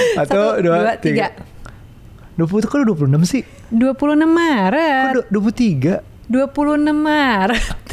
Satu, 0.18 0.60
dua, 0.60 0.96
tiga. 0.98 1.32
20 2.34 2.64
kok 2.64 2.80
26 2.80 3.12
sih? 3.28 3.42
26 3.68 4.24
Maret. 4.24 5.12
Kok 5.12 5.28
du- 5.32 5.50
23? 5.52 6.00
26 6.32 6.96
Maret. 6.96 7.84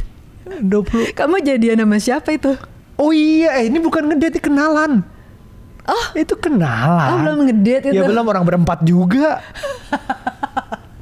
20 0.63 1.11
Kamu 1.19 1.35
jadian 1.43 1.77
sama 1.83 1.97
siapa 1.99 2.29
itu? 2.31 2.55
Oh 2.95 3.11
iya, 3.11 3.59
eh, 3.59 3.71
ini 3.71 3.79
bukan 3.79 4.07
ngedate, 4.07 4.39
kenalan. 4.39 5.03
Oh, 5.89 6.05
Itu 6.13 6.35
kenalan. 6.35 7.09
oh 7.09 7.17
belum 7.23 7.39
ngedate 7.47 7.89
itu. 7.89 7.95
Ya 7.95 8.03
belum 8.05 8.25
orang 8.27 8.43
berempat 8.43 8.83
juga. 8.83 9.39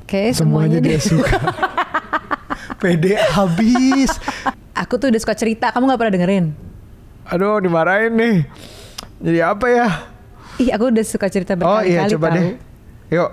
Oke, 0.01 0.31
Semuanya 0.31 0.77
semuanya, 0.77 0.79
dia 0.79 0.99
suka. 1.03 1.35
Pede 2.81 3.17
habis. 3.17 4.13
Aku 4.71 4.95
tuh 4.95 5.09
udah 5.09 5.19
suka 5.19 5.33
cerita, 5.33 5.73
kamu 5.73 5.89
gak 5.89 5.99
pernah 5.99 6.13
dengerin? 6.15 6.45
Aduh, 7.27 7.59
dimarahin 7.59 8.13
nih. 8.13 8.37
Jadi 9.19 9.39
apa 9.41 9.65
ya? 9.67 9.87
Ih, 10.57 10.73
aku 10.73 10.89
udah 10.89 11.05
suka 11.05 11.29
cerita 11.29 11.53
Oh 11.53 11.61
berkali-kali 11.61 11.93
iya, 11.93 12.09
coba 12.09 12.27
tahu. 12.33 12.37
deh. 12.41 12.49
Yuk. 13.13 13.31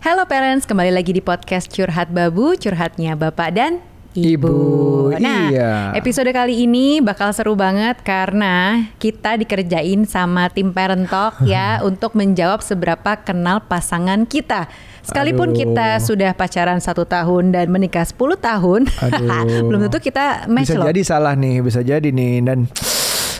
Halo 0.00 0.24
parents, 0.24 0.64
kembali 0.64 0.92
lagi 0.96 1.12
di 1.12 1.20
podcast 1.20 1.68
Curhat 1.68 2.08
Babu, 2.10 2.56
curhatnya 2.56 3.12
Bapak 3.14 3.52
dan 3.52 3.84
Ibu. 4.10 4.50
Ibu, 4.50 5.22
Nah, 5.22 5.50
iya. 5.54 5.72
episode 5.94 6.26
kali 6.34 6.66
ini 6.66 6.98
bakal 6.98 7.30
seru 7.30 7.54
banget 7.54 8.02
karena 8.02 8.88
kita 8.98 9.38
dikerjain 9.38 10.02
sama 10.02 10.50
tim 10.50 10.74
Parent 10.74 11.06
Talk 11.06 11.38
ya 11.46 11.78
untuk 11.86 12.18
menjawab 12.18 12.58
seberapa 12.58 13.14
kenal 13.22 13.62
pasangan 13.70 14.26
kita. 14.26 14.66
Sekalipun 15.06 15.54
Aduh. 15.54 15.58
kita 15.62 15.88
sudah 16.02 16.34
pacaran 16.34 16.82
satu 16.82 17.06
tahun 17.06 17.54
dan 17.54 17.70
menikah 17.70 18.02
10 18.02 18.18
tahun, 18.38 18.80
belum 19.70 19.80
tentu 19.86 19.98
kita 20.02 20.50
match 20.50 20.74
bisa 20.74 20.78
loh. 20.82 20.86
jadi 20.90 21.00
salah 21.06 21.34
nih, 21.38 21.62
bisa 21.62 21.80
jadi 21.80 22.08
nih 22.10 22.34
dan 22.42 22.66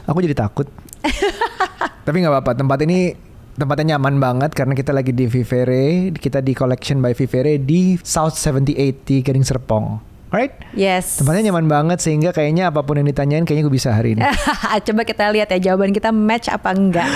aku 0.06 0.22
jadi 0.22 0.38
takut. 0.38 0.70
Tapi 2.06 2.16
nggak 2.22 2.32
apa-apa, 2.32 2.52
tempat 2.56 2.78
ini 2.86 3.12
tempatnya 3.58 3.98
nyaman 3.98 4.16
banget 4.16 4.50
karena 4.56 4.72
kita 4.72 4.94
lagi 4.94 5.12
di 5.12 5.28
Vivere, 5.28 6.14
kita 6.16 6.40
di 6.40 6.54
Collection 6.56 7.02
by 7.02 7.12
Vivere 7.12 7.58
di 7.60 7.98
South 8.00 8.38
78 8.38 9.04
di 9.04 9.16
Gading 9.20 9.44
Serpong. 9.44 10.09
Alright? 10.30 10.54
Yes. 10.72 11.18
Tempatnya 11.18 11.50
nyaman 11.50 11.66
banget 11.66 11.98
sehingga 11.98 12.30
kayaknya 12.30 12.70
apa 12.70 12.80
pun 12.80 12.94
yang 12.94 13.04
ditanyain 13.04 13.42
kayaknya 13.42 13.66
gue 13.66 13.74
bisa 13.74 13.90
hari 13.90 14.14
ini. 14.14 14.22
Coba 14.86 15.02
kita 15.02 15.26
lihat 15.28 15.50
ya 15.50 15.70
jawaban 15.70 15.90
kita 15.90 16.10
match 16.10 16.46
apa 16.46 16.70
enggak. 16.70 17.10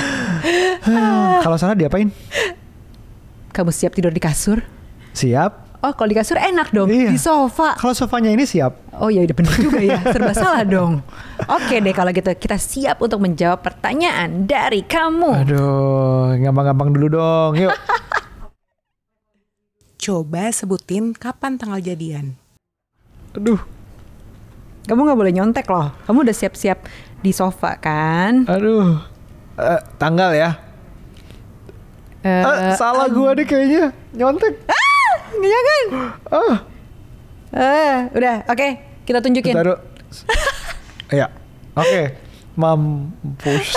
Kalau 1.47 1.55
salah 1.55 1.79
diapain? 1.79 2.11
Kamu 3.51 3.71
siap 3.71 3.95
tidur 3.95 4.11
di 4.11 4.19
kasur? 4.19 4.59
Siap. 5.15 5.79
Oh, 5.79 5.93
kalau 5.93 6.09
di 6.09 6.17
kasur 6.17 6.41
enak 6.41 6.73
dong, 6.73 6.89
Iya. 6.89 7.13
di 7.13 7.21
sofa. 7.21 7.77
Kalau 7.77 7.93
sofanya 7.93 8.33
ini 8.33 8.43
siap. 8.43 8.73
Oh 8.97 9.13
ya 9.13 9.21
udah 9.21 9.37
bener 9.37 9.53
juga 9.53 9.79
ya, 9.79 10.01
serba 10.01 10.33
salah 10.43 10.65
dong. 10.65 11.05
Oke 11.45 11.77
deh 11.77 11.93
kalau 11.93 12.09
gitu 12.09 12.33
kita 12.33 12.57
siap 12.57 12.99
untuk 12.99 13.21
menjawab 13.21 13.61
pertanyaan 13.61 14.49
dari 14.49 14.81
kamu. 14.81 15.45
Aduh, 15.45 16.35
gampang-gampang 16.41 16.89
dulu 16.89 17.07
dong. 17.15 17.53
Yuk. 17.61 17.69
Coba 20.03 20.51
sebutin 20.51 21.13
kapan 21.13 21.61
tanggal 21.61 21.85
jadian. 21.85 22.41
Aduh, 23.35 23.59
Kamu 24.85 25.01
nggak 25.01 25.17
boleh 25.17 25.33
nyontek 25.33 25.65
loh. 25.67 25.91
Kamu 26.05 26.23
udah 26.23 26.33
siap-siap 26.33 26.77
di 27.19 27.31
sofa 27.31 27.77
kan? 27.77 28.45
aduh. 28.45 29.01
Eh, 29.55 29.81
tanggal 29.97 30.29
ya. 30.31 30.51
Eh, 32.21 32.43
Eh, 32.43 32.75
salah 32.75 33.07
gua 33.07 33.33
deh 33.33 33.43
kayaknya. 33.43 33.91
Nyontek. 34.13 34.55
Iya 35.35 35.59
kan? 35.61 35.85
Ah, 36.31 36.57
Eh, 37.51 37.97
udah, 38.13 38.45
oke, 38.45 38.69
kita 39.03 39.19
tunjukin. 39.19 39.53
taruh. 39.53 39.79
Ya. 41.09 41.27
Oke. 41.73 42.21
Mampus. 42.55 43.67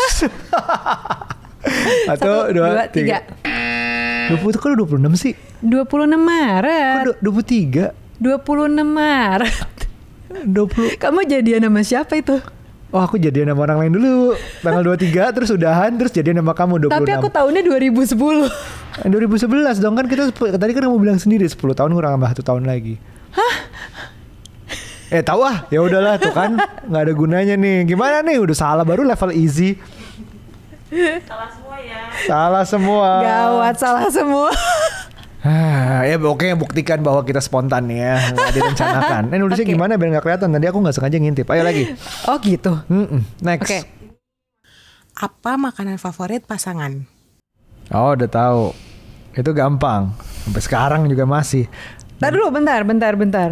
Satu, 2.07 2.31
dua, 2.51 2.87
tiga. 2.87 3.23
20 4.27 4.53
kok 4.53 4.67
lu 4.69 4.75
26 4.81 5.15
sih? 5.15 5.33
26 5.61 6.15
Maret. 6.15 6.95
Kok 6.99 7.03
du- 7.21 7.31
23? 7.31 8.06
26 8.17 8.83
Maret. 8.83 9.69
20 10.27 10.99
Kamu 10.99 11.23
jadian 11.23 11.63
sama 11.63 11.81
siapa 11.81 12.13
itu? 12.15 12.35
Oh 12.87 12.99
aku 12.99 13.15
jadian 13.15 13.47
sama 13.47 13.63
orang 13.63 13.79
lain 13.79 13.91
dulu 13.95 14.31
Tanggal 14.59 14.95
23 14.95 15.31
terus 15.31 15.49
udahan 15.49 15.91
Terus 15.93 16.11
jadian 16.11 16.39
sama 16.39 16.51
kamu 16.51 16.87
26 16.87 16.93
Tapi 16.93 17.11
aku 17.13 17.27
tahunnya 17.29 17.61
2010. 17.63 18.47
Eh, 19.03 19.07
2011 19.07 19.77
dong 19.77 19.95
kan 19.95 20.05
kita 20.05 20.23
Tadi 20.31 20.71
kan 20.71 20.83
kamu 20.83 20.97
bilang 20.97 21.15
sendiri 21.15 21.43
10 21.43 21.55
tahun 21.55 21.91
kurang 21.91 22.15
tambah 22.15 22.31
1 22.33 22.43
tahun 22.43 22.63
lagi 22.63 22.95
Hah? 23.31 23.55
Eh 25.07 25.23
tahu 25.23 25.39
ah 25.39 25.63
ya 25.71 25.79
udahlah 25.79 26.19
tuh 26.19 26.35
kan 26.35 26.59
nggak 26.83 27.01
ada 27.07 27.13
gunanya 27.15 27.55
nih 27.55 27.87
gimana 27.87 28.19
nih 28.19 28.43
udah 28.43 28.51
salah 28.51 28.83
baru 28.83 29.07
level 29.07 29.31
easy 29.31 29.79
salah 32.27 32.63
semua 32.67 33.23
ya 33.23 33.23
Gawat 33.23 33.75
salah 33.79 34.07
semua. 34.07 34.51
Ah, 35.47 36.03
ya 36.03 36.19
oke 36.19 36.43
buktikan 36.59 36.99
bahwa 36.99 37.23
kita 37.23 37.39
spontan 37.39 37.87
ya 37.87 38.19
nggak 38.35 38.51
direncanakan 38.51 39.31
eh 39.31 39.39
nulisnya 39.39 39.63
Oke. 39.63 39.73
gimana 39.73 39.95
biar 39.95 40.19
nggak 40.19 40.25
kelihatan 40.27 40.51
tadi 40.51 40.65
aku 40.67 40.77
nggak 40.83 40.95
sengaja 40.99 41.17
ngintip 41.23 41.47
ayo 41.47 41.63
lagi 41.63 41.95
Oh 42.27 42.37
gitu. 42.43 42.75
Mm-mm, 42.91 43.23
next 43.39 43.71
Oke. 43.71 43.79
Apa 45.17 45.57
makanan 45.57 45.97
favorit 45.97 46.43
pasangan? 46.45 47.07
Oh 47.89 48.13
udah 48.13 48.29
tahu. 48.29 48.75
Itu 49.33 49.55
gampang. 49.55 50.13
Sampai 50.45 50.61
sekarang 50.61 51.01
juga 51.07 51.25
masih. 51.25 51.65
Ntar 52.19 52.33
dulu, 52.35 52.49
bentar, 52.53 52.81
bentar, 52.85 53.13
bentar. 53.15 53.49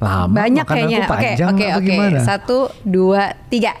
Lama 0.00 0.32
Banyak 0.32 0.64
kayaknya. 0.64 1.04
Oke, 1.04 1.30
oke, 1.44 1.66
oke. 1.76 1.94
Satu, 2.24 2.72
dua, 2.84 3.36
tiga. 3.52 3.76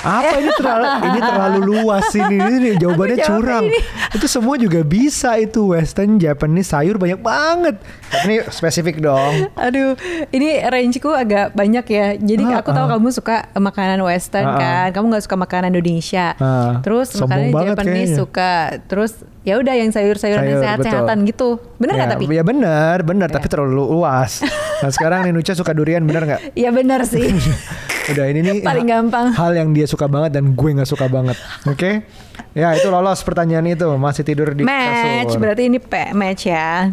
Apa 0.00 0.34
ini 0.36 0.50
terlalu 0.52 0.86
ini 1.08 1.18
terlalu 1.20 1.58
luas 1.62 2.06
ini. 2.10 2.36
Ini 2.36 2.56
nih, 2.58 2.74
jawabannya 2.78 3.18
curang. 3.20 3.64
ini. 3.66 3.78
Itu 4.10 4.26
semua 4.26 4.56
juga 4.56 4.80
bisa 4.80 5.36
itu 5.36 5.70
western, 5.70 6.16
Japanese, 6.16 6.70
sayur 6.70 6.96
banyak 6.96 7.18
banget. 7.18 7.76
Tapi 8.08 8.22
Ini 8.22 8.36
spesifik 8.48 8.98
dong. 8.98 9.52
Aduh, 9.54 9.94
ini 10.28 10.60
rangeku 10.62 11.10
agak 11.10 11.52
banyak 11.52 11.84
ya. 11.86 12.06
Jadi 12.14 12.44
Ah, 12.46 12.58
aku 12.58 12.70
tahu 12.70 12.86
ah. 12.86 12.90
kamu 12.94 13.08
suka 13.10 13.36
makanan 13.54 14.00
western 14.00 14.46
Ah, 14.46 14.50
ah. 14.50 14.58
kan. 14.58 14.88
Kamu 14.92 15.04
nggak 15.10 15.24
suka 15.24 15.36
makanan 15.36 15.68
Indonesia. 15.70 16.32
Ah, 16.36 16.80
Terus 16.80 17.12
makanan 17.14 17.52
Japanese 17.52 17.84
kayaknya. 18.08 18.16
suka. 18.16 18.52
Terus 18.86 19.12
ya 19.40 19.56
udah 19.56 19.72
yang 19.72 19.88
sayur-sayuran 19.88 20.42
yang 20.42 20.52
Sayur, 20.54 20.64
sehat-sehatan 20.80 21.16
gitu. 21.24 21.60
Bener 21.76 21.92
nggak 21.94 22.08
ya, 22.08 22.14
tapi? 22.14 22.24
Ya 22.28 22.42
benar, 22.42 22.96
benar. 23.02 23.28
Tapi 23.28 23.46
terlalu 23.46 23.84
luas. 23.90 24.40
Nah 24.80 24.88
sekarang 24.88 25.28
nih 25.28 25.32
Nucha 25.32 25.52
suka 25.52 25.70
durian 25.70 26.00
bener 26.02 26.24
nggak? 26.24 26.40
Iya 26.60 26.70
benar 26.70 27.04
sih. 27.04 27.28
Udah 28.06 28.24
ini 28.26 28.40
nih 28.40 28.58
Paling 28.60 28.88
gampang. 28.88 29.26
hal 29.30 29.52
yang 29.52 29.70
dia 29.70 29.84
suka 29.84 30.06
banget 30.06 30.32
dan 30.32 30.52
gue 30.52 30.70
nggak 30.72 30.88
suka 30.88 31.06
banget. 31.06 31.36
Oke? 31.64 32.02
Ya 32.50 32.72
itu 32.72 32.88
lolos 32.88 33.20
pertanyaan 33.20 33.68
itu 33.68 33.84
masih 33.94 34.22
tidur 34.22 34.50
di 34.50 34.62
match, 34.62 35.28
kasur. 35.28 35.38
berarti 35.38 35.62
ini 35.66 35.78
pe- 35.78 36.10
match 36.10 36.48
ya. 36.48 36.90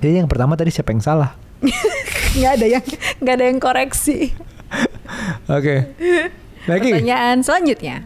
Jadi 0.00 0.18
yang 0.18 0.26
pertama 0.26 0.54
tadi 0.54 0.70
siapa 0.70 0.90
yang 0.90 0.98
salah? 0.98 1.36
Nggak 2.32 2.52
ada 2.56 2.66
yang 2.66 2.84
nggak 3.20 3.34
ada 3.34 3.44
yang 3.44 3.60
koreksi. 3.60 4.32
Oke. 5.52 5.92
Lagi. 6.64 6.90
Pertanyaan 6.90 7.44
selanjutnya. 7.44 8.02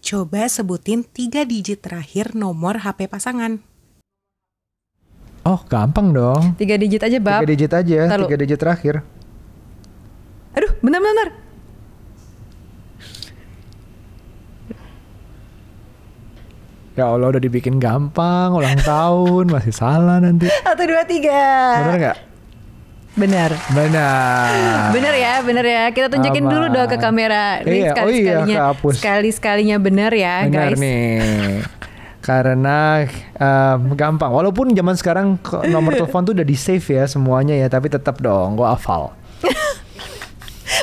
Coba 0.00 0.48
sebutin 0.48 1.04
tiga 1.04 1.44
digit 1.44 1.80
terakhir 1.80 2.34
nomor 2.34 2.82
HP 2.82 3.06
pasangan. 3.06 3.62
Oh 5.42 5.62
gampang 5.64 6.10
dong. 6.10 6.52
Tiga 6.56 6.74
digit 6.74 7.00
aja 7.00 7.16
bab. 7.16 7.40
Tiga 7.40 7.48
digit 7.48 7.72
aja. 7.72 7.98
Tiga 8.10 8.36
digit 8.36 8.58
terakhir. 8.58 9.00
Aduh, 10.56 10.72
benar-benar. 10.80 11.28
Ya 16.98 17.06
Allah 17.06 17.30
udah 17.30 17.42
dibikin 17.42 17.78
gampang. 17.78 18.58
Ulang 18.58 18.80
tahun 18.82 19.54
masih 19.54 19.70
salah 19.70 20.18
nanti. 20.18 20.50
Satu 20.50 20.82
dua 20.82 21.06
tiga. 21.06 21.46
Bener 21.78 21.96
nggak? 22.02 22.18
Benar. 23.18 23.50
Benar. 23.70 24.50
Bener 24.94 25.14
ya, 25.14 25.34
bener 25.42 25.66
ya. 25.66 25.84
Kita 25.90 26.06
tunjukin 26.10 26.42
Aman. 26.46 26.54
dulu 26.54 26.66
dong 26.74 26.88
ke 26.90 26.98
kamera. 26.98 27.62
Nih 27.62 27.86
Iya, 27.86 27.90
oh 27.90 27.94
sekali 27.94 28.14
iya, 28.14 28.34
sekalinya, 28.42 28.58
sekali 28.94 29.28
sekalinya 29.30 29.76
bener 29.78 30.12
ya, 30.14 30.34
Benar 30.46 30.70
guys. 30.74 30.78
nih. 30.78 31.18
Karena 32.22 32.78
em, 33.34 33.80
gampang. 33.94 34.30
Walaupun 34.30 34.70
zaman 34.70 34.94
sekarang 34.94 35.26
nomor 35.66 35.98
telepon 35.98 36.26
tuh 36.26 36.34
udah 36.34 36.46
di 36.46 36.54
save 36.58 36.82
ya 36.84 37.06
semuanya 37.10 37.58
ya, 37.58 37.66
tapi 37.66 37.90
tetap 37.90 38.22
dong, 38.22 38.54
gua 38.54 38.74
hafal. 38.78 39.17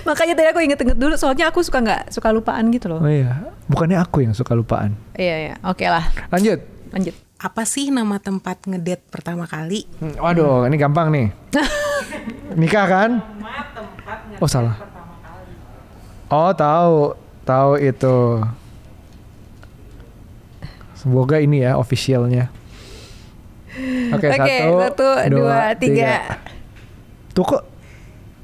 Makanya 0.05 0.33
tadi 0.37 0.47
aku 0.53 0.59
inget-inget 0.61 0.97
dulu, 0.97 1.17
soalnya 1.17 1.49
aku 1.49 1.65
suka 1.65 1.81
nggak 1.81 2.13
suka 2.13 2.29
lupaan 2.29 2.69
gitu 2.69 2.93
loh. 2.93 3.01
Oh 3.01 3.09
iya, 3.09 3.41
bukannya 3.65 3.97
aku 3.97 4.21
yang 4.21 4.37
suka 4.37 4.53
lupaan. 4.53 4.93
Iya 5.17 5.35
iya, 5.49 5.53
oke 5.65 5.81
lah, 5.81 6.05
Lanjut. 6.29 6.61
lanjut. 6.93 7.15
Apa 7.35 7.65
sih 7.67 7.89
nama 7.91 8.21
tempat 8.21 8.63
ngedate 8.63 9.03
pertama 9.11 9.43
kali? 9.49 9.83
Hmm, 9.99 10.15
Waduh, 10.21 10.69
ini 10.69 10.77
gampang 10.77 11.09
nih. 11.11 11.27
Nikah 12.61 12.85
kan? 12.87 13.11
Oh 14.39 14.47
salah. 14.47 14.77
Oh 16.29 16.53
tahu. 16.53 17.17
tahu 17.45 17.77
itu. 17.77 18.41
Semoga 20.97 21.37
ini 21.37 21.61
ya 21.61 21.77
officialnya. 21.77 22.49
Oke, 24.15 24.31
Oke, 24.31 24.37
satu, 24.39 24.73
satu, 24.81 25.07
dua, 25.29 25.75
tiga. 25.75 26.39
Tuh 27.35 27.43
kok 27.43 27.61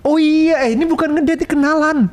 Oh 0.02 0.18
iya, 0.18 0.66
eh, 0.66 0.74
ini 0.74 0.84
bukan 0.84 1.14
ngedate, 1.14 1.46
kenalan. 1.46 2.10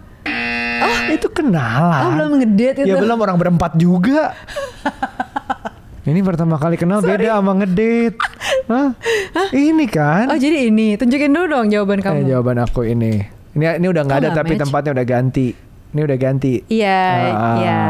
Oh, 0.78 0.98
itu 1.08 1.24
kenalan. 1.26 2.02
Oh 2.02 2.10
belum 2.12 2.32
ngedate 2.38 2.78
itu. 2.80 2.88
Ya 2.88 2.96
belum 2.96 3.18
orang 3.18 3.36
berempat 3.36 3.74
juga. 3.74 4.36
ini 6.04 6.20
pertama 6.20 6.56
kali 6.56 6.76
kenal 6.76 7.00
beda 7.00 7.36
sama 7.36 7.52
ngedate. 7.54 8.16
Hah? 8.70 8.92
Ini 9.50 9.84
kan? 9.86 10.28
Oh 10.28 10.36
jadi 10.36 10.68
ini, 10.68 10.96
tunjukin 10.96 11.28
dulu 11.28 11.46
dong 11.50 11.66
jawaban 11.68 11.98
Eh, 11.98 12.02
kamu. 12.02 12.18
jawaban 12.26 12.58
aku 12.60 12.84
ini. 12.84 13.24
Ini 13.52 13.76
ini 13.76 13.86
udah 13.86 14.02
nggak 14.02 14.18
Oh, 14.18 14.22
ada 14.22 14.30
tapi 14.34 14.52
match. 14.54 14.62
tempatnya 14.62 14.90
udah 14.92 15.06
ganti. 15.06 15.48
Ini 15.88 16.00
udah 16.04 16.18
ganti. 16.18 16.52
Iya, 16.68 17.00
Ah. 17.26 17.56
iya. 17.56 17.80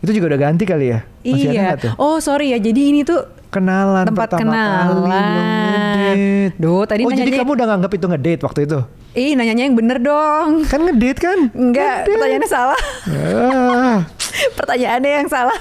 Itu 0.00 0.10
juga 0.10 0.32
udah 0.32 0.40
ganti 0.42 0.64
kali 0.64 0.86
ya? 0.88 1.04
Masih 1.22 1.28
ada 1.44 1.52
Iya. 1.52 1.62
nggak 1.62 1.78
tuh? 1.78 1.92
Oh 1.98 2.16
sorry 2.18 2.50
ya, 2.50 2.58
jadi 2.58 2.80
ini 2.82 3.04
tuh 3.04 3.20
Kenalan 3.54 4.04
tempat 4.04 4.28
pertama 4.28 4.50
kali 4.50 4.66
belum 4.90 5.04
kenalan. 5.04 5.06
ngedate. 5.06 6.58
Duh, 6.58 6.82
tadi 6.84 7.00
oh 7.00 7.08
jadi 7.08 7.20
nanyanya- 7.22 7.40
kamu 7.40 7.50
udah 7.52 7.66
nganggap 7.70 7.92
itu 7.92 8.06
ngedate 8.08 8.42
waktu 8.42 8.60
itu? 8.64 8.78
Ih 9.14 9.32
nanyanya 9.32 9.62
yang 9.62 9.76
bener 9.76 9.98
dong. 9.98 10.50
Kan 10.66 10.80
ngedate 10.82 11.18
kan? 11.18 11.38
Enggak, 11.52 11.96
pertanyaannya 12.04 12.48
salah. 12.48 12.80
Ah, 13.06 13.96
Pertanyaannya 14.58 15.10
yang 15.14 15.28
salah. 15.28 15.58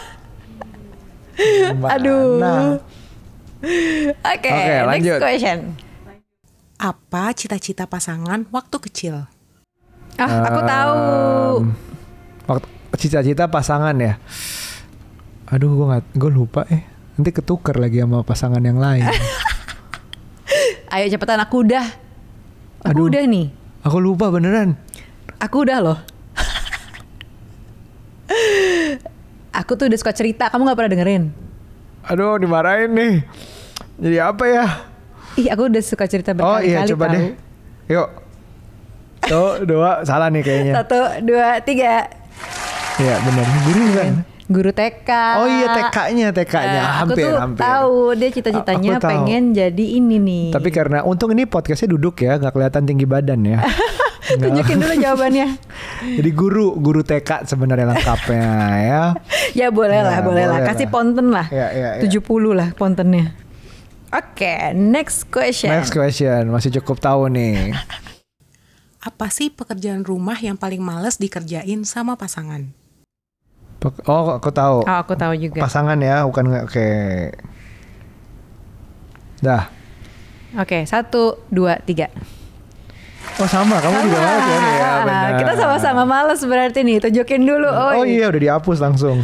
gimana? 1.34 1.92
Aduh. 1.92 2.78
Oke, 3.62 4.44
Oke, 4.44 4.50
next 4.50 4.88
lanjut. 4.88 5.20
question. 5.20 5.60
Apa 6.76 7.32
cita-cita 7.32 7.86
pasangan 7.86 8.44
waktu 8.50 8.78
kecil? 8.82 9.16
Ah, 10.16 10.30
aku 10.44 10.60
tahu. 10.62 10.94
Um, 11.56 11.64
Waktu 12.44 12.68
cita-cita 13.00 13.48
pasangan 13.48 13.96
ya. 13.96 14.20
Aduh, 15.48 15.72
gue 15.72 15.86
nggak, 15.88 16.04
gue 16.14 16.32
lupa 16.32 16.68
eh. 16.68 16.84
Nanti 17.14 17.30
ketuker 17.30 17.78
lagi 17.78 18.02
sama 18.02 18.26
pasangan 18.26 18.62
yang 18.64 18.82
lain. 18.82 19.06
Ayo 20.94 21.06
cepetan 21.10 21.42
aku 21.42 21.66
udah. 21.66 21.86
Aku 22.86 23.06
Aduh. 23.06 23.10
udah 23.10 23.24
nih. 23.26 23.48
Aku 23.86 23.98
lupa 24.02 24.34
beneran. 24.34 24.74
Aku 25.38 25.62
udah 25.66 25.78
loh. 25.82 26.00
aku 29.54 29.72
tuh 29.78 29.86
udah 29.90 30.00
suka 30.00 30.14
cerita, 30.16 30.50
kamu 30.50 30.74
gak 30.74 30.78
pernah 30.78 30.92
dengerin? 30.98 31.24
Aduh, 32.10 32.36
dimarahin 32.42 32.92
nih. 32.92 33.14
Jadi 34.02 34.18
apa 34.20 34.44
ya? 34.50 34.66
Ih, 35.38 35.48
aku 35.54 35.70
udah 35.70 35.82
suka 35.86 36.06
cerita 36.10 36.34
Oh 36.34 36.38
berkali-kali 36.38 36.70
iya, 36.70 36.90
coba 36.90 37.06
tahu. 37.10 37.14
deh. 37.14 37.26
Yuk. 37.94 38.10
Tuh, 39.24 39.52
dua, 39.64 39.92
salah 40.04 40.28
nih 40.34 40.44
kayaknya. 40.44 40.74
Satu, 40.82 41.00
dua, 41.24 41.62
tiga. 41.64 42.10
Iya, 43.00 43.16
benar. 43.24 43.46
Guru 43.66 43.86
kan? 43.96 44.14
Guru 44.44 44.76
TK. 44.76 45.10
Oh 45.40 45.48
iya, 45.48 45.68
TK-nya, 45.72 46.28
TK-nya. 46.36 46.82
Eh, 46.84 46.88
hampir, 47.00 47.24
aku 47.24 47.32
tuh 47.32 47.40
hampir. 47.40 47.62
tahu 47.64 48.00
dia 48.20 48.30
cita-citanya 48.30 48.92
pengen 49.00 49.44
jadi 49.56 49.86
ini 50.04 50.20
nih. 50.20 50.46
Tapi 50.52 50.68
karena 50.68 51.00
untung 51.08 51.32
ini 51.32 51.48
podcastnya 51.48 51.96
duduk 51.96 52.20
ya, 52.20 52.36
nggak 52.36 52.52
kelihatan 52.52 52.84
tinggi 52.84 53.08
badan 53.08 53.40
ya. 53.48 53.64
Tunjukin 54.24 54.80
dulu 54.80 54.96
jawabannya. 55.04 55.48
Jadi 56.18 56.30
guru, 56.32 56.80
guru 56.80 57.04
TK 57.04 57.44
sebenarnya 57.44 57.92
lengkapnya 57.92 58.48
ya. 58.80 59.04
ya 59.60 59.68
boleh 59.68 60.00
lah, 60.00 60.20
Ya, 60.20 60.22
boleh 60.24 60.46
lah. 60.48 60.58
boleh 60.64 60.68
Kasih 60.72 60.88
lah. 60.88 60.94
ponten 60.96 61.28
lah. 61.28 61.48
Ya, 61.52 61.68
ya, 61.76 61.90
ya. 62.00 62.08
70 62.08 62.56
lah 62.56 62.72
pontennya. 62.72 63.36
Oke, 64.16 64.72
next 64.80 65.28
question. 65.28 65.76
Next 65.76 65.92
question, 65.92 66.54
masih 66.56 66.72
cukup 66.80 67.04
tahu 67.04 67.28
nih. 67.36 67.76
Apa 69.04 69.28
sih 69.28 69.52
pekerjaan 69.52 70.08
rumah 70.08 70.40
yang 70.40 70.56
paling 70.56 70.80
males 70.80 71.20
dikerjain 71.20 71.84
sama 71.84 72.16
pasangan? 72.16 72.72
Oh, 74.06 74.34
aku 74.34 74.50
tahu. 74.50 74.84
Oh, 74.84 74.98
aku 74.98 75.14
tahu 75.14 75.34
juga. 75.36 75.60
Pasangan 75.60 76.00
ya, 76.00 76.24
bukan 76.24 76.64
oke. 76.64 76.88
Dah. 79.40 79.68
Oke, 80.56 80.86
satu, 80.86 81.42
dua, 81.50 81.82
tiga. 81.82 82.08
Oh 83.36 83.48
sama, 83.48 83.80
kamu 83.80 83.98
juga 84.06 84.20
Sama. 84.20 84.28
males 84.30 84.46
ya 84.46 84.58
nih 84.60 84.74
ya 84.74 84.92
benar. 85.02 85.32
Kita 85.40 85.54
sama-sama 85.58 86.04
males 86.06 86.40
berarti 86.40 86.80
nih. 86.82 86.98
Tunjukin 87.00 87.42
dulu. 87.42 87.66
Oh, 87.66 88.00
Oh, 88.00 88.06
iya 88.06 88.30
udah 88.30 88.40
dihapus 88.40 88.78
langsung. 88.78 89.18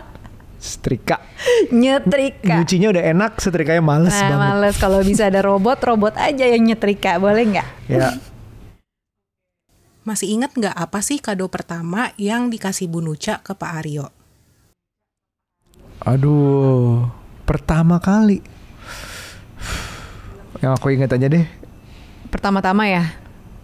Setrika. 0.58 1.20
Nyetrika. 1.68 2.56
Nyucinya 2.56 2.88
udah 2.90 3.04
enak, 3.06 3.32
setrikanya 3.36 3.84
males 3.84 4.10
Nah, 4.10 4.20
banget. 4.26 4.40
males 4.40 4.74
kalau 4.76 5.00
bisa 5.00 5.28
ada 5.28 5.44
robot, 5.44 5.76
robot 5.78 6.16
aja 6.16 6.44
yang 6.44 6.64
nyetrika, 6.64 7.20
boleh 7.20 7.44
nggak? 7.46 7.68
Ya. 7.86 8.10
Masih 10.04 10.36
ingat 10.36 10.52
nggak 10.52 10.76
apa 10.76 11.00
sih 11.00 11.16
kado 11.16 11.48
pertama 11.48 12.12
yang 12.20 12.52
dikasih 12.52 12.92
Bu 12.92 13.00
Nuca 13.00 13.40
ke 13.40 13.56
Pak 13.56 13.70
Aryo? 13.80 14.12
Aduh, 16.04 17.08
pertama 17.48 17.96
kali. 17.96 18.44
Yang 20.60 20.72
aku 20.76 20.86
ingat 20.92 21.16
aja 21.16 21.24
deh, 21.28 21.44
Pertama-tama 22.28 22.84
ya. 22.84 23.16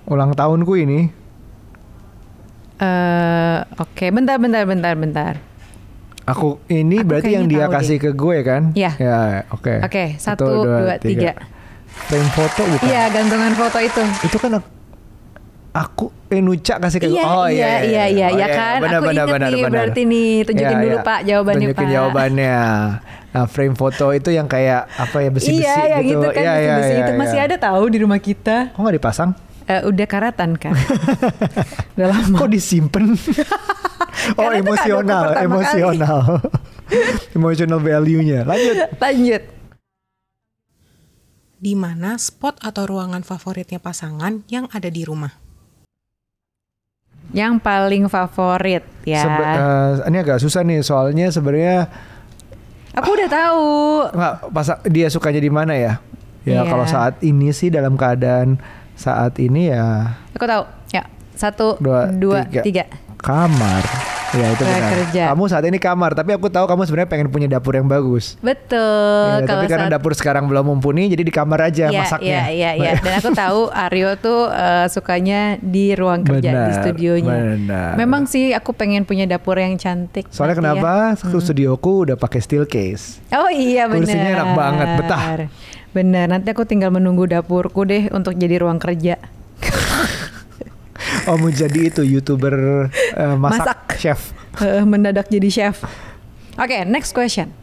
ulang 0.09 0.33
tahunku 0.33 0.81
ini. 0.81 1.13
eh 2.81 3.59
Oke, 3.77 4.09
bentar, 4.09 4.41
bentar, 4.41 4.65
bentar, 4.65 4.97
bentar. 4.97 5.35
Aku 6.25 6.57
ini 6.73 7.05
Aku 7.05 7.09
berarti 7.09 7.37
yang 7.37 7.53
dia 7.53 7.69
kasih 7.69 8.01
ke 8.01 8.17
gue 8.17 8.41
kan? 8.41 8.73
Iya. 8.73 8.93
Ya, 8.97 9.19
oke. 9.53 9.85
Oke, 9.85 10.17
satu, 10.17 10.65
dua, 10.65 10.97
tiga. 10.97 11.37
Frame 12.09 12.31
foto 12.33 12.63
bukan? 12.65 12.87
Iya, 12.89 13.13
gantungan 13.13 13.53
foto 13.53 13.77
itu. 13.83 14.01
Itu 14.25 14.37
kan 14.41 14.57
aku, 14.57 14.69
aku 15.71 16.11
eh 16.31 16.43
Nuca 16.43 16.79
kasih 16.79 16.99
ke 16.99 17.09
Iya, 17.11 17.23
Oh 17.27 17.47
iya, 17.47 17.83
iya, 17.83 18.05
iya, 18.07 18.29
Oh, 18.31 18.39
ya 18.39 18.47
kan? 18.51 18.79
Benar, 18.83 18.99
Aku 19.03 19.09
benar, 19.11 19.25
inget 19.27 19.35
benar, 19.35 19.51
nih, 19.51 19.63
benar. 19.63 19.71
berarti 19.75 20.01
nih. 20.07 20.33
Tunjukin 20.47 20.77
Iya, 20.77 20.85
dulu, 20.85 20.97
iya. 20.97 21.07
Pak, 21.07 21.21
jawabannya, 21.27 21.59
Tunjukin 21.59 21.87
Pak. 21.87 21.93
jawabannya. 21.95 22.59
Nah, 23.31 23.45
frame 23.47 23.77
foto 23.79 24.07
itu 24.11 24.31
yang 24.35 24.47
kayak 24.51 24.91
apa 24.91 25.17
ya 25.23 25.31
besi-besi 25.31 25.63
iya, 25.63 25.77
yang 25.87 26.03
gitu. 26.03 26.19
itu 26.19 26.29
kan 26.35 26.43
Iya, 26.43 26.55
iya, 26.59 26.75
besi-besi 26.75 26.91
iya, 26.91 27.03
itu 27.07 27.13
masih 27.15 27.39
iya. 27.39 27.47
ada 27.47 27.57
tahu 27.63 27.83
di 27.87 27.99
rumah 28.03 28.19
kita. 28.19 28.57
Kok 28.75 28.81
nggak 28.83 28.97
dipasang? 28.99 29.31
Eh, 29.71 29.81
udah 29.87 30.07
karatan 30.11 30.51
kan. 30.59 30.75
udah 31.95 32.07
lama. 32.11 32.37
Kok 32.43 32.51
disimpan? 32.51 33.05
oh, 34.39 34.51
emosional, 34.51 35.25
emosional. 35.39 36.23
emotional 37.39 37.79
value-nya. 37.79 38.43
Lanjut. 38.43 38.77
Lanjut. 38.99 39.43
Di 41.61 41.77
mana 41.77 42.17
spot 42.19 42.59
atau 42.65 42.89
ruangan 42.89 43.23
favoritnya 43.23 43.79
pasangan 43.79 44.43
yang 44.51 44.67
ada 44.75 44.91
di 44.91 45.07
rumah? 45.07 45.50
Yang 47.31 47.55
paling 47.61 48.05
favorit 48.07 48.83
ya. 49.03 49.23
Sebe- 49.23 49.47
eh, 49.47 49.91
ini 50.05 50.17
agak 50.19 50.39
susah 50.39 50.61
nih 50.61 50.81
soalnya 50.81 51.29
sebenarnya 51.29 51.87
Aku 52.93 53.15
udah 53.15 53.29
tahu. 53.29 53.67
nggak 54.11 54.35
pas 54.51 54.67
dia 54.85 55.07
sukanya 55.07 55.39
di 55.39 55.49
mana 55.49 55.73
ya? 55.73 55.93
Ya 56.43 56.61
Iya. 56.61 56.63
kalau 56.67 56.85
saat 56.85 57.21
ini 57.21 57.51
sih 57.51 57.69
dalam 57.69 57.95
keadaan 57.95 58.59
saat 58.95 59.39
ini 59.39 59.69
ya 59.69 60.17
Aku 60.33 60.43
tahu. 60.43 60.65
Ya, 60.91 61.07
satu, 61.33 61.79
Dua, 61.79 62.09
dua, 62.09 62.43
tiga. 62.45 62.63
tiga. 62.63 62.85
kamar. 63.17 63.85
Ya 64.31 64.47
itu 64.55 64.63
benar. 64.63 64.91
kerja. 64.95 65.23
Kamu 65.35 65.45
saat 65.51 65.65
ini 65.67 65.79
kamar, 65.79 66.15
tapi 66.15 66.31
aku 66.31 66.47
tahu 66.47 66.63
kamu 66.65 66.87
sebenarnya 66.87 67.11
pengen 67.11 67.29
punya 67.29 67.49
dapur 67.51 67.75
yang 67.75 67.91
bagus. 67.91 68.39
Betul. 68.39 69.43
Ya, 69.43 69.47
tapi 69.47 69.67
karena 69.67 69.91
saat- 69.91 69.95
dapur 69.99 70.13
sekarang 70.15 70.47
belum 70.47 70.71
mumpuni, 70.71 71.11
jadi 71.11 71.23
di 71.23 71.33
kamar 71.35 71.67
aja 71.67 71.91
Iya, 71.91 71.99
masaknya. 71.99 72.29
Iya, 72.31 72.43
iya, 72.49 72.71
iya. 72.79 72.93
Dan 72.97 73.15
aku 73.19 73.31
tahu 73.43 73.61
Aryo 73.69 74.15
tuh 74.17 74.47
eh, 74.47 74.87
sukanya 74.87 75.59
di 75.59 75.93
ruang 75.93 76.23
kerja 76.23 76.47
di 76.47 76.55
Benar, 76.55 76.79
studionya. 76.79 77.35
benar. 77.35 77.91
Memang 77.99 78.31
sih 78.31 78.55
aku 78.55 78.71
pengen 78.71 79.03
punya 79.03 79.27
dapur 79.27 79.59
yang 79.59 79.75
cantik. 79.75 80.31
Soalnya 80.31 80.55
ya. 80.55 80.61
kenapa? 80.63 80.93
Studioku 81.19 82.07
udah 82.07 82.15
pakai 82.15 82.39
steel 82.39 82.69
case. 82.71 83.19
Oh 83.35 83.51
iya 83.51 83.91
benar. 83.91 84.07
Kursinya 84.07 84.29
enak 84.31 84.51
banget, 84.55 84.89
betah. 84.95 85.23
Benar. 85.91 86.27
Nanti 86.31 86.55
aku 86.55 86.63
tinggal 86.63 86.95
menunggu 86.95 87.27
dapurku 87.27 87.83
deh 87.83 88.07
untuk 88.15 88.39
jadi 88.39 88.63
ruang 88.63 88.79
kerja. 88.79 89.19
Oh 91.25 91.37
mau 91.37 91.49
jadi 91.49 91.89
itu 91.89 92.01
youtuber 92.01 92.87
eh, 92.93 93.37
masak, 93.37 93.67
Masak. 93.67 93.79
Chef. 94.01 94.33
Eh, 94.65 94.83
Mendadak 94.83 95.31
jadi 95.31 95.47
chef. 95.47 95.85
Oke, 96.59 96.83
next 96.83 97.15
question. 97.15 97.55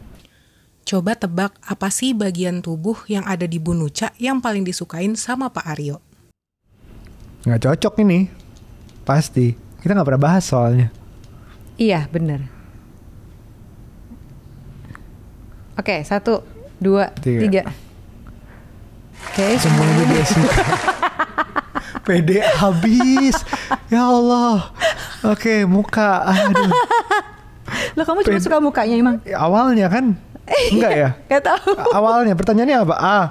Coba 0.82 1.12
tebak 1.12 1.52
apa 1.60 1.92
sih 1.92 2.16
bagian 2.16 2.64
tubuh 2.64 2.96
yang 3.04 3.28
ada 3.28 3.44
di 3.44 3.60
Bu 3.60 3.76
Nuca 3.76 4.08
yang 4.16 4.40
paling 4.40 4.64
disukain 4.64 5.12
sama 5.12 5.52
Pak 5.52 5.66
Aryo? 5.68 6.00
Nggak 7.44 7.60
cocok 7.68 8.00
ini, 8.00 8.32
pasti. 9.04 9.52
Kita 9.78 9.92
nggak 9.92 10.08
pernah 10.08 10.22
bahas 10.22 10.48
soalnya. 10.48 10.88
Iya, 11.76 12.08
benar. 12.08 12.48
Oke, 15.76 16.02
satu, 16.02 16.42
dua, 16.80 17.12
Tiga. 17.20 17.40
tiga. 17.44 17.62
Oke, 19.28 19.46
Semuanya 19.60 20.04
dia 20.08 20.24
suka. 20.24 20.62
Pede 22.08 22.40
habis. 22.56 23.36
Ya 23.86 24.08
Allah. 24.08 24.72
Oke, 25.26 25.66
muka. 25.66 26.22
Aduh. 26.26 26.70
Loh 27.96 28.04
kamu 28.06 28.22
cuma 28.24 28.38
Pen- 28.38 28.44
suka 28.44 28.60
mukanya 28.62 28.94
emang? 28.96 29.16
Awalnya 29.26 29.88
kan? 29.90 30.14
Enggak 30.72 30.92
ya? 30.96 31.08
Gak 31.28 31.42
tahu. 31.44 31.74
Awalnya 31.92 32.32
pertanyaannya 32.38 32.76
apa? 32.80 32.94
Ah, 32.96 33.24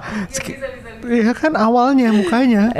Iya 1.08 1.32
kan 1.34 1.56
awalnya 1.56 2.12
mukanya. 2.14 2.70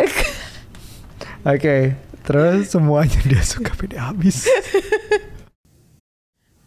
Oke, 1.48 1.94
terus 2.26 2.68
semuanya 2.68 3.18
dia 3.24 3.40
suka 3.42 3.72
pede 3.74 3.96
habis. 3.98 4.46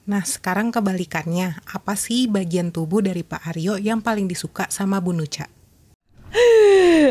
Nah, 0.08 0.24
sekarang 0.26 0.72
kebalikannya. 0.74 1.56
Apa 1.70 1.94
sih 1.96 2.28
bagian 2.28 2.72
tubuh 2.74 3.02
dari 3.06 3.22
Pak 3.24 3.46
Aryo 3.54 3.78
yang 3.78 4.02
paling 4.02 4.26
disuka 4.28 4.66
sama 4.74 5.00
Bu 5.00 5.14
Nuca? 5.14 5.46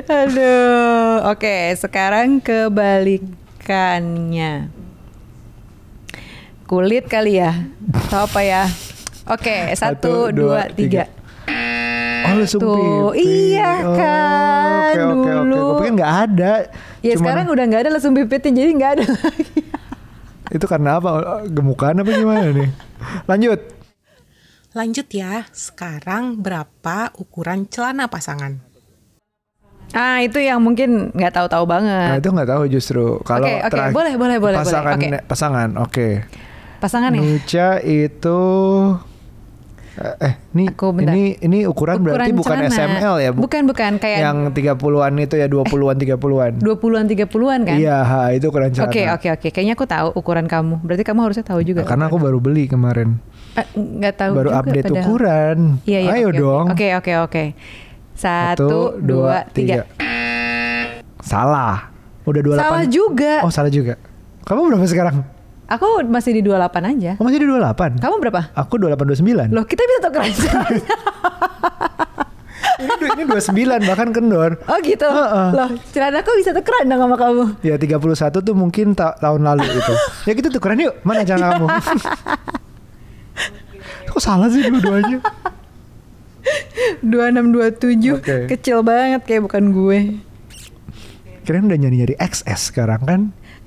Aduh, 0.09 1.29
oke. 1.29 1.77
sekarang 1.77 2.41
kebalikannya. 2.41 4.80
Kulit 6.71 7.11
kali 7.11 7.35
ya? 7.35 7.67
Atau 7.91 8.31
apa 8.31 8.41
ya? 8.41 8.63
Oke, 9.27 9.75
satu, 9.75 10.31
dua, 10.31 10.71
tiga. 10.71 11.11
Oh, 12.21 12.39
lesung 12.39 12.63
Tuh, 12.63 13.11
pipi. 13.11 13.27
iya 13.27 13.71
Oh, 13.83 13.97
kan, 13.97 14.71
Oke, 14.87 15.01
oke, 15.03 15.11
oke. 15.11 15.31
dulu. 15.43 15.59
Gue 15.59 15.75
pikir 15.83 15.93
nggak 15.99 16.15
ada. 16.23 16.53
Ya 17.01 17.13
Cuman- 17.13 17.21
sekarang 17.27 17.47
udah 17.49 17.65
nggak 17.67 17.83
ada 17.83 17.91
lesung 17.91 18.15
pipitnya, 18.15 18.51
jadi 18.55 18.71
nggak 18.71 18.93
ada 18.93 19.05
lagi. 19.09 19.61
Itu 20.55 20.67
karena 20.67 21.03
apa? 21.03 21.11
Gemukan 21.45 21.95
apa 21.97 22.07
gimana 22.09 22.49
nih? 22.53 22.71
Lanjut. 23.27 23.61
Lanjut 24.71 25.07
ya, 25.11 25.43
sekarang 25.51 26.39
berapa 26.39 27.11
ukuran 27.17 27.67
celana 27.67 28.07
pasangan? 28.07 28.63
Ah, 29.91 30.23
itu 30.23 30.39
yang 30.39 30.63
mungkin 30.63 31.11
nggak 31.11 31.35
tahu-taw 31.35 31.67
Nah 31.67 31.71
banget. 31.73 32.23
itu 32.23 32.31
nggak 32.31 32.47
tahu 32.49 32.63
justru. 32.69 33.19
Kalau 33.21 33.43
Oke, 33.43 33.59
oke, 33.59 33.71
terakhir- 33.75 33.91
boleh, 33.91 34.15
boleh, 34.15 34.37
boleh, 34.39 34.55
boleh. 34.55 34.59
Pasangan, 34.63 34.95
Oke. 34.95 35.09
pasangan, 35.27 35.69
oke. 35.83 36.09
Pasangan 36.81 37.13
ya? 37.13 37.21
Nuca 37.21 37.69
itu 37.81 38.41
eh, 39.93 40.17
eh 40.19 40.35
ini 40.51 40.65
Aku 40.67 40.91
bentar. 40.91 41.13
ini 41.13 41.37
ini 41.39 41.59
ukuran, 41.63 42.01
berarti 42.01 42.33
bukan 42.33 42.57
celana. 42.57 42.73
SML 42.73 43.15
ya, 43.21 43.31
bu- 43.31 43.45
Bukan, 43.45 43.69
bukan 43.69 43.93
kayak 44.01 44.19
yang 44.19 44.39
30-an 44.49 45.13
itu 45.19 45.35
ya 45.37 45.45
20-an 45.45 45.95
30-an. 45.95 46.53
20-an 46.57 47.05
30-an 47.05 47.61
kan? 47.63 47.77
Iya, 47.77 47.99
ha, 48.01 48.21
itu 48.33 48.49
ukuran 48.49 48.73
celana. 48.73 48.89
Oke, 48.89 49.03
oke, 49.07 49.29
oke. 49.31 49.49
Kayaknya 49.51 49.75
aku 49.75 49.85
tahu 49.85 50.09
ukuran 50.17 50.47
kamu. 50.49 50.81
Berarti 50.81 51.05
kamu 51.05 51.21
harusnya 51.21 51.45
tahu 51.45 51.61
juga. 51.61 51.85
Karena 51.85 52.09
aku 52.09 52.17
baru 52.17 52.41
beli 52.41 52.65
kemarin. 52.65 53.21
Eh, 53.53 53.67
nggak 53.75 54.15
tahu 54.17 54.31
baru 54.33 54.49
juga 54.49 54.61
update 54.63 54.87
padahal. 54.87 55.05
ukuran. 55.05 55.59
Iya, 55.85 55.99
iya. 56.01 56.11
Ayo 56.17 56.27
oke. 56.31 56.39
dong. 56.39 56.67
Oke, 56.73 56.89
oke, 56.97 57.13
oke. 57.21 57.45
Satu, 58.15 58.97
dua, 58.97 59.45
tiga. 59.51 59.85
Salah. 61.21 61.93
Udah 62.25 62.41
28. 62.41 62.57
Salah 62.59 62.85
juga. 62.87 63.33
Oh, 63.43 63.53
salah 63.53 63.69
juga. 63.69 63.95
Kamu 64.45 64.67
berapa 64.67 64.87
sekarang? 64.87 65.17
Aku 65.71 66.03
masih 66.03 66.35
di 66.35 66.43
28 66.43 66.83
aja. 66.83 67.13
Oh, 67.17 67.23
masih 67.23 67.39
di 67.39 67.47
28. 67.47 68.03
Kamu 68.03 68.19
berapa? 68.19 68.51
Aku 68.59 68.75
28 68.75 69.07
29. 69.23 69.55
Loh, 69.55 69.63
kita 69.63 69.87
bisa 69.87 70.03
tukeran. 70.03 70.27
ini, 72.81 72.91
du- 72.99 73.13
ini 73.15 73.25
29 73.31 73.55
bahkan 73.87 74.09
kendor. 74.11 74.59
oh 74.67 74.79
gitu. 74.83 75.07
Heeh. 75.07 75.49
Loh, 75.55 75.71
celana 75.95 76.27
aku 76.27 76.35
bisa 76.35 76.51
tukeran 76.51 76.91
dong 76.91 76.99
sama 76.99 77.15
kamu. 77.15 77.45
Ya 77.63 77.79
31 77.79 78.03
tuh 78.43 78.55
mungkin 78.59 78.99
ta- 78.99 79.15
tahun 79.15 79.47
lalu 79.47 79.71
itu. 79.71 79.95
ya 80.29 80.35
kita 80.35 80.51
tukeran 80.51 80.83
yuk. 80.83 80.99
Mana 81.07 81.23
cara 81.23 81.55
kamu? 81.55 81.67
Kok 84.11 84.19
salah 84.19 84.51
sih 84.51 84.67
dua-duanya? 84.67 85.23
2627. 87.07 88.19
Oke. 88.19 88.37
Kecil 88.51 88.83
banget 88.83 89.23
kayak 89.23 89.47
bukan 89.47 89.71
gue. 89.71 89.99
Kirain 91.47 91.63
udah 91.63 91.79
nyari-nyari 91.79 92.19
XS 92.19 92.75
sekarang 92.75 93.03
kan? 93.07 93.21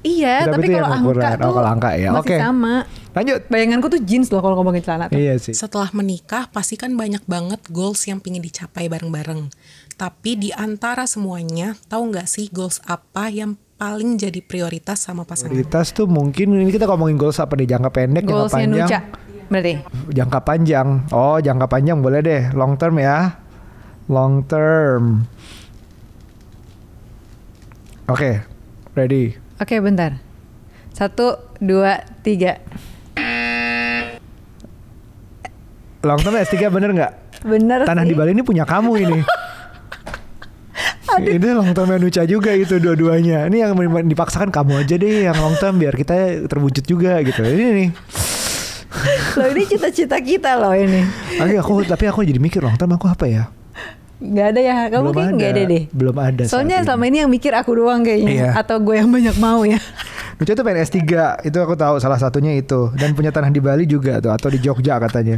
Iya, 0.03 0.43
Tapi 0.43 0.67
tapi, 0.67 0.67
kalau 0.67 0.83
yang 0.83 0.91
angka 0.93 1.07
ukuran. 1.07 1.31
tuh 1.39 1.47
Oh, 1.47 1.53
kalau 1.55 1.69
angka 1.71 1.89
ya. 1.95 2.09
masih 2.11 2.19
Oke. 2.27 2.35
sama. 2.35 2.73
Lanjut. 3.15 3.39
Bayanganku 3.47 3.87
tuh 3.87 4.01
jeans 4.03 4.27
loh 4.27 4.41
kalau 4.43 4.55
ngomongin 4.59 4.83
celana 4.83 5.07
tuh. 5.07 5.15
Iya 5.15 5.39
sih. 5.39 5.55
Setelah 5.55 5.89
menikah, 5.95 6.51
pasti 6.51 6.75
kan 6.75 6.91
banyak 6.93 7.23
banget 7.23 7.63
goals 7.71 8.03
yang 8.03 8.19
pingin 8.19 8.43
dicapai 8.43 8.91
bareng-bareng. 8.91 9.47
Tapi 9.95 10.31
di 10.35 10.49
antara 10.51 11.07
semuanya, 11.07 11.79
tahu 11.87 12.11
nggak 12.11 12.27
sih 12.27 12.51
goals 12.51 12.83
apa 12.83 13.31
yang 13.31 13.55
paling 13.79 14.19
jadi 14.19 14.43
prioritas 14.43 14.99
sama 14.99 15.23
pasangan? 15.23 15.55
Prioritas 15.55 15.95
tuh 15.95 16.03
mungkin 16.03 16.51
ini 16.51 16.67
kita 16.67 16.83
ngomongin 16.83 17.15
goals 17.15 17.39
apa 17.39 17.55
nih 17.55 17.71
jangka 17.71 17.89
pendek, 17.89 18.23
jangka 18.27 18.33
Goalsnya 18.35 18.59
panjang. 18.59 18.87
Nuca. 18.91 18.99
Berarti. 19.47 19.73
Jangka 20.11 20.39
panjang. 20.41 20.87
Oh, 21.11 21.37
jangka 21.39 21.67
panjang 21.69 21.97
boleh 22.03 22.19
deh. 22.19 22.43
Long 22.51 22.75
term 22.75 22.99
ya. 22.99 23.39
Long 24.11 24.43
term. 24.43 25.23
Oke, 28.03 28.43
ready. 28.95 29.42
Oke, 29.61 29.77
bentar. 29.77 30.17
Satu, 30.93 31.37
dua, 31.61 32.01
tiga. 32.25 32.57
Long 36.03 36.19
term 36.19 36.35
S3 36.35 36.67
bener 36.67 36.91
nggak? 36.91 37.11
Bener 37.47 37.79
Tanah 37.87 38.03
sih. 38.03 38.11
di 38.11 38.15
Bali 38.17 38.35
ini 38.35 38.43
punya 38.43 38.67
kamu 38.67 38.91
ini. 39.07 39.19
ini 41.37 41.47
long 41.53 41.71
term 41.71 41.95
Nuca 41.95 42.27
juga 42.27 42.51
itu 42.51 42.75
dua-duanya. 42.81 43.47
Ini 43.47 43.57
yang 43.63 43.71
dipaksakan 44.09 44.51
kamu 44.51 44.83
aja 44.83 44.95
deh 44.99 45.31
yang 45.31 45.37
long 45.39 45.55
term 45.55 45.79
biar 45.79 45.95
kita 45.95 46.49
terwujud 46.51 46.83
juga 46.83 47.23
gitu. 47.23 47.45
Ini 47.45 47.65
nih. 47.71 47.89
Loh 49.39 49.47
ini 49.49 49.63
cita-cita 49.65 50.19
kita 50.19 50.59
loh 50.59 50.75
ini. 50.75 51.07
Oke, 51.39 51.55
aku 51.55 51.73
tapi 51.87 52.05
aku 52.11 52.27
jadi 52.27 52.39
mikir 52.41 52.59
long 52.59 52.75
term 52.75 52.99
aku 52.99 53.07
apa 53.07 53.25
ya? 53.25 53.43
Gak 54.23 54.47
ada 54.55 54.61
ya, 54.63 54.75
kamu 54.87 55.03
Belum 55.03 55.13
kayak 55.13 55.27
ada. 55.27 55.35
gak 55.35 55.51
ada 55.51 55.63
deh. 55.67 55.83
Belum 55.91 56.15
ada. 56.15 56.43
Soalnya 56.47 56.77
ini. 56.79 56.85
selama 56.87 57.03
ini 57.05 57.17
yang 57.19 57.27
mikir 57.27 57.51
aku 57.51 57.71
doang 57.75 58.01
kayaknya. 58.01 58.31
Iya. 58.31 58.49
Atau 58.55 58.79
gue 58.79 58.95
yang 58.95 59.11
banyak 59.11 59.35
mau 59.35 59.67
ya. 59.67 59.75
Nuca 60.33 60.57
tuh 60.57 60.65
pengen 60.65 60.81
S3 60.81 60.97
Itu 61.43 61.61
aku 61.61 61.77
tahu 61.77 62.01
salah 62.01 62.17
satunya 62.17 62.57
itu 62.57 62.89
Dan 62.91 63.13
punya 63.13 63.29
tanah 63.29 63.53
di 63.53 63.61
Bali 63.61 63.85
juga 63.85 64.17
tuh 64.17 64.33
Atau 64.33 64.49
di 64.49 64.57
Jogja 64.57 64.97
katanya 64.97 65.37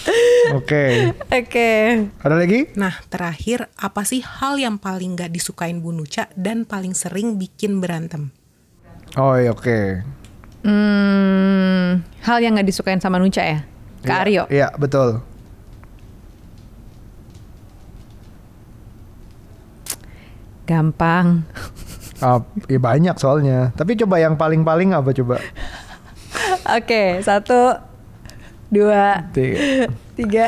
Oke 0.58 1.12
Oke. 1.28 1.70
Ada 2.16 2.34
lagi? 2.34 2.72
Nah, 2.72 2.96
terakhir, 3.06 3.68
apa 3.76 4.02
sih 4.02 4.24
hal 4.24 4.56
yang 4.56 4.80
paling 4.80 5.14
nggak 5.14 5.28
disukain 5.28 5.78
Bu 5.78 5.92
Nuca 5.92 6.32
dan 6.32 6.64
paling 6.64 6.96
sering 6.96 7.36
bikin 7.36 7.76
berantem? 7.78 8.32
Oh 9.14 9.36
iya, 9.36 9.52
oke 9.52 10.00
Hmm, 10.62 12.00
hal 12.22 12.38
yang 12.38 12.54
gak 12.54 12.64
disukain 12.64 13.02
sama 13.02 13.18
Nuca 13.18 13.42
ya? 13.42 13.66
Kak 14.00 14.08
Iya, 14.08 14.22
Aryo. 14.22 14.42
Iya 14.48 14.68
betul 14.72 15.20
Gampang. 20.62 21.42
Ah, 22.22 22.38
ya 22.70 22.78
banyak 22.78 23.18
soalnya 23.18 23.74
Tapi 23.74 23.98
coba 23.98 24.22
yang 24.22 24.38
paling-paling 24.38 24.94
apa 24.94 25.10
coba 25.10 25.42
Oke, 26.70 27.18
satu, 27.18 27.74
dua, 28.70 29.26
Tiga. 29.34 29.90
tiga. 30.14 30.46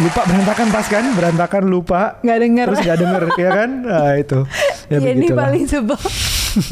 Lupa 0.00 0.24
berantakan 0.24 0.72
pas 0.72 0.88
kan 0.88 1.04
Berantakan 1.12 1.68
lupa 1.68 2.16
Nggak 2.24 2.38
denger. 2.40 2.66
Terus 2.72 2.80
gak 2.80 2.98
denger 2.98 3.22
ya 3.36 3.50
kan 3.52 3.70
Nah 3.84 4.12
itu 4.16 4.40
Ya 4.88 4.96
Ya, 4.98 5.12
ini 5.12 5.28
paling 5.28 5.68
sebel. 5.68 6.00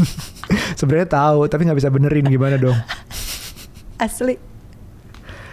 Sebenarnya 0.80 1.08
tahu 1.12 1.44
Tapi 1.44 1.68
gak 1.68 1.76
bisa 1.76 1.92
benerin 1.92 2.24
gimana 2.24 2.56
dong 2.56 2.80
Asli. 4.00 4.40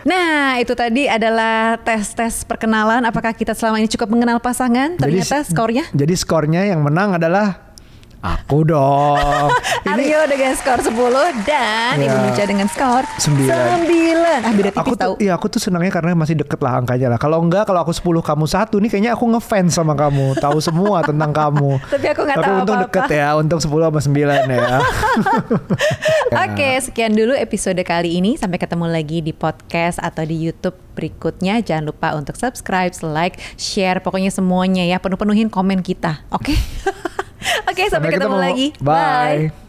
Nah, 0.07 0.55
itu 0.55 0.71
tadi 0.71 1.03
adalah 1.11 1.75
tes-tes 1.83 2.47
perkenalan. 2.47 3.03
Apakah 3.03 3.35
kita 3.35 3.51
selama 3.51 3.83
ini 3.83 3.91
cukup 3.91 4.07
mengenal 4.07 4.39
pasangan? 4.39 4.95
Ternyata 4.95 5.43
Jadi- 5.43 5.51
skornya 5.51 5.83
Jadi 5.91 6.15
skornya 6.15 6.63
yang 6.63 6.79
menang 6.79 7.19
adalah 7.19 7.66
Aku 8.17 8.65
dong 8.65 9.49
Ini 9.87 10.03
Aryo 10.09 10.21
dengan 10.27 10.51
skor 10.53 10.79
10 10.81 10.89
dan 11.45 11.95
Ya. 11.97 12.09
Ibu 12.09 12.17
Nuca 12.19 12.43
dengan 12.43 12.67
skor 12.67 13.03
Sembilan. 13.17 13.85
9. 13.85 14.43
Ah, 14.43 14.51
beda 14.51 14.69
tipis 14.69 14.81
aku 14.81 14.93
tahu. 14.93 15.13
tuh 15.15 15.23
iya 15.23 15.31
aku 15.33 15.47
tuh 15.47 15.61
senangnya 15.61 15.89
karena 15.89 16.11
masih 16.13 16.35
deket 16.35 16.59
lah 16.59 16.77
angkanya 16.77 17.07
lah. 17.09 17.19
Kalau 17.19 17.39
enggak 17.39 17.65
kalau 17.65 17.81
aku 17.81 17.91
10 17.91 18.03
kamu 18.21 18.45
satu 18.45 18.75
nih 18.77 18.89
kayaknya 18.89 19.11
aku 19.13 19.25
ngefans 19.27 19.71
sama 19.71 19.93
kamu, 19.93 20.35
tahu 20.37 20.57
semua 20.59 21.01
tentang 21.01 21.31
kamu. 21.31 21.79
Tapi 21.93 22.05
aku 22.09 22.21
nggak 22.25 22.37
Tapi 22.37 22.45
tahu 22.45 22.57
untung 22.59 22.77
apa-apa. 22.77 22.91
deket 22.91 23.09
ya, 23.13 23.27
untung 23.37 23.59
10 23.61 23.69
sama 23.69 23.99
9 24.01 24.13
ya. 24.57 24.77
Oke, 26.33 26.69
sekian 26.83 27.13
dulu 27.13 27.33
episode 27.33 27.79
kali 27.81 28.19
ini. 28.19 28.35
Sampai 28.35 28.57
ketemu 28.57 28.85
lagi 28.87 29.21
di 29.21 29.31
podcast 29.31 29.97
atau 29.97 30.21
di 30.21 30.37
YouTube 30.37 30.75
berikutnya. 30.93 31.61
Jangan 31.61 31.85
lupa 31.85 32.13
untuk 32.13 32.35
subscribe, 32.35 32.91
like, 33.03 33.37
share, 33.55 34.01
pokoknya 34.01 34.29
semuanya 34.29 34.83
ya. 34.83 34.97
Penuh-penuhin 34.97 35.47
komen 35.47 35.79
kita. 35.81 36.25
Oke? 36.29 36.53
Oke, 37.69 37.83
sampai, 37.91 38.09
ketemu, 38.15 38.37
lagi. 38.37 38.67
Bye. 38.79 39.66